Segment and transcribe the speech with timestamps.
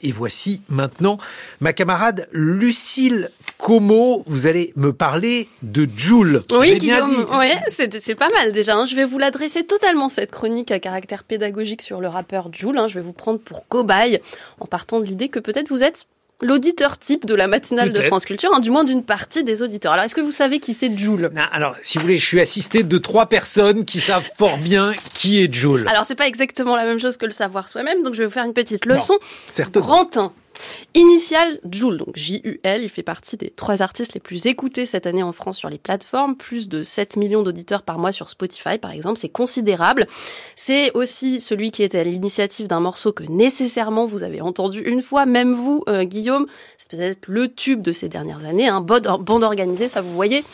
[0.00, 1.18] Et voici maintenant
[1.58, 4.22] ma camarade Lucille Como.
[4.28, 6.44] Vous allez me parler de Joule.
[6.52, 8.76] Oui, Guillaume, ouais, c'est pas mal déjà.
[8.76, 8.84] Hein.
[8.84, 12.78] Je vais vous l'adresser totalement, cette chronique à caractère pédagogique sur le rappeur Joule.
[12.78, 12.86] Hein.
[12.86, 14.20] Je vais vous prendre pour cobaye
[14.60, 16.06] en partant de l'idée que peut-être vous êtes
[16.40, 19.92] l'auditeur type de la matinale de France Culture, hein, du moins d'une partie des auditeurs.
[19.92, 21.30] Alors, est-ce que vous savez qui c'est Joule?
[21.52, 25.42] Alors, si vous voulez, je suis assisté de trois personnes qui savent fort bien qui
[25.42, 25.86] est Joule.
[25.88, 28.32] Alors, c'est pas exactement la même chose que le savoir soi-même, donc je vais vous
[28.32, 29.14] faire une petite leçon.
[29.14, 29.18] Non,
[30.16, 30.32] 1.
[30.94, 35.22] Initial Joule, donc J-U-L, il fait partie des trois artistes les plus écoutés cette année
[35.22, 38.90] en France sur les plateformes, plus de 7 millions d'auditeurs par mois sur Spotify par
[38.90, 40.06] exemple, c'est considérable.
[40.56, 45.02] C'est aussi celui qui était à l'initiative d'un morceau que nécessairement vous avez entendu une
[45.02, 46.46] fois, même vous, euh, Guillaume,
[46.78, 50.44] c'est peut-être le tube de ces dernières années, un hein, bande organisée, ça vous voyez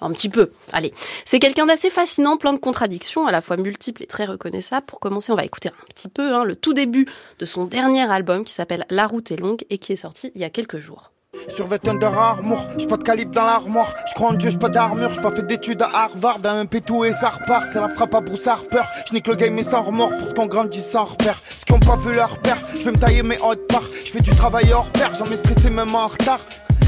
[0.00, 0.50] un petit peu.
[0.72, 0.92] Allez.
[1.24, 4.86] C'est quelqu'un d'assez fascinant, plein de contradictions, à la fois multiples et très reconnaissables.
[4.86, 7.06] Pour commencer, on va écouter un petit peu hein, le tout début
[7.38, 10.40] de son dernier album qui s'appelle La route est longue et qui est sorti il
[10.40, 11.12] y a quelques jours.
[11.48, 14.68] Survêt Under Armour, j'ai pas de calibre dans l'armoire, je crois en Dieu, j'ai pas
[14.68, 17.88] d'armure, j'ai pas fait d'études à Harvard, un MP tout et ça repart, c'est la
[17.88, 21.04] frappe à Bruce Harper, je nique le game mais sans remords pour qu'on grandisse sans
[21.04, 23.88] repère, ceux qui ont pas vu leur père, je vais me tailler mes hautes parts,
[24.04, 26.40] je fais du travail hors pair, j'en ai stressé même en retard,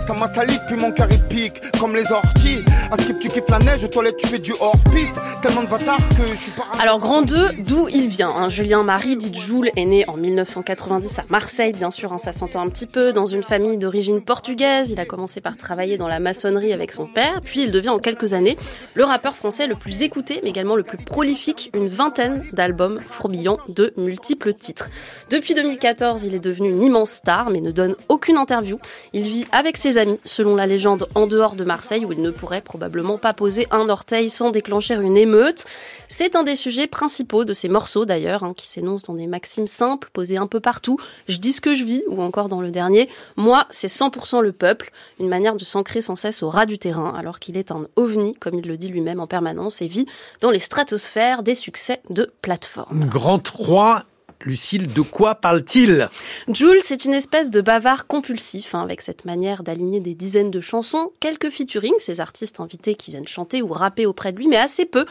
[0.00, 2.64] ça m'a sali puis mon cœur pique comme les orties.
[2.92, 5.12] À skip tu kiffes la neige, aux toilettes tu fais du hors-piste.
[5.42, 6.66] Tellement de bâtards que je suis pas.
[6.80, 8.48] Alors grand 2, d'où il vient hein.
[8.48, 12.60] Julien Marie, dit Joule, est né en 1990 à Marseille, bien sûr, hein, ça s'entend
[12.60, 14.90] un petit peu, dans une famille d'origine portugaise.
[14.90, 18.00] Il a commencé par travailler dans la maçonnerie avec son père, puis il devient en
[18.00, 18.56] quelques années
[18.94, 23.58] le rappeur français le plus écouté, mais également le plus prolifique, une vingtaine d'albums fourmillant
[23.68, 24.88] de multiples titres.
[25.30, 28.80] Depuis 2014, il est devenu une immense star, mais ne donne aucune interview.
[29.12, 32.32] Il vit avec ses amis, selon la légende, en dehors de Marseille, où il ne
[32.32, 32.79] pourrait probablement
[33.18, 35.64] pas poser un orteil sans déclencher une émeute.
[36.08, 39.66] C'est un des sujets principaux de ces morceaux d'ailleurs, hein, qui s'énoncent dans des maximes
[39.66, 40.98] simples, posées un peu partout.
[41.28, 44.52] Je dis ce que je vis, ou encore dans le dernier, moi, c'est 100% le
[44.52, 47.86] peuple, une manière de s'ancrer sans cesse au ras du terrain, alors qu'il est un
[47.96, 50.06] ovni, comme il le dit lui-même en permanence, et vit
[50.40, 53.04] dans les stratosphères des succès de plateforme.
[53.04, 54.04] Grand 3
[54.46, 56.08] Lucille, de quoi parle-t-il?
[56.48, 60.62] Jules, c'est une espèce de bavard compulsif, hein, avec cette manière d'aligner des dizaines de
[60.62, 64.56] chansons, quelques featuring, ces artistes invités qui viennent chanter ou rapper auprès de lui, mais
[64.56, 65.04] assez peu.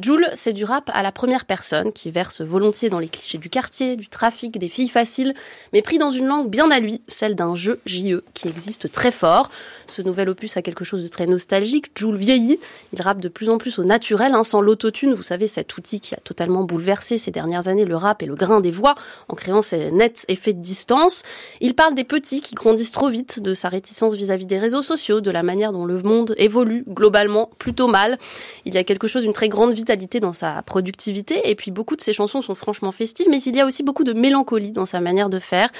[0.00, 3.48] Jules, c'est du rap à la première personne, qui verse volontiers dans les clichés du
[3.48, 5.34] quartier, du trafic, des filles faciles,
[5.72, 9.12] mais pris dans une langue bien à lui, celle d'un jeu JE, qui existe très
[9.12, 9.50] fort.
[9.86, 11.86] Ce nouvel opus a quelque chose de très nostalgique.
[11.96, 12.60] Jules vieillit,
[12.92, 16.00] il rappe de plus en plus au naturel, hein, sans l'autotune, vous savez, cet outil
[16.00, 18.94] qui a totalement bouleversé ces dernières années le rap et le grain des voix
[19.28, 21.22] en créant ces nets effets de distance.
[21.60, 25.20] Il parle des petits qui grandissent trop vite, de sa réticence vis-à-vis des réseaux sociaux,
[25.20, 28.18] de la manière dont le monde évolue globalement plutôt mal.
[28.64, 31.96] Il y a quelque chose d'une très grande vitalité dans sa productivité et puis beaucoup
[31.96, 34.86] de ses chansons sont franchement festives, mais il y a aussi beaucoup de mélancolie dans
[34.86, 35.70] sa manière de faire.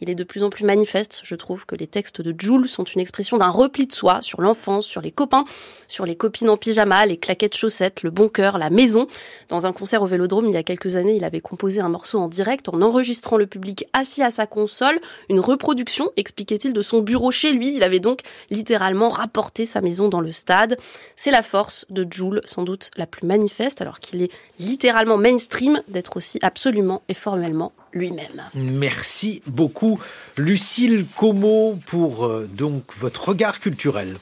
[0.00, 2.84] Il est de plus en plus manifeste, je trouve, que les textes de Jules sont
[2.84, 5.44] une expression d'un repli de soi sur l'enfance, sur les copains,
[5.88, 9.06] sur les copines en pyjama, les claquettes chaussettes, le bon cœur, la maison.
[9.48, 12.18] Dans un concert au Vélodrome il y a quelques années, il avait composé un morceau
[12.18, 17.00] en direct en enregistrant le public assis à sa console, une reproduction, expliquait-il, de son
[17.00, 17.74] bureau chez lui.
[17.74, 20.78] Il avait donc littéralement rapporté sa maison dans le stade.
[21.16, 25.82] C'est la force de Jules, sans doute la plus manifeste, alors qu'il est littéralement mainstream,
[25.88, 28.42] d'être aussi absolument et formellement lui-même.
[28.54, 30.00] Merci beaucoup,
[30.36, 34.16] Lucille Como, pour euh, donc votre regard culturel.